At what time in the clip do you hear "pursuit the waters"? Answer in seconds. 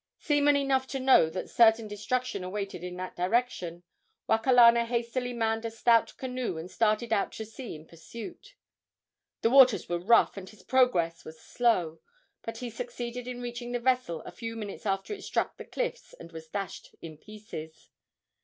7.85-9.87